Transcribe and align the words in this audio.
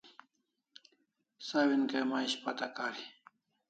Sawin 1.47 1.83
kay 1.89 2.03
may 2.09 2.25
ishpata 2.27 2.67
kari 2.77 3.03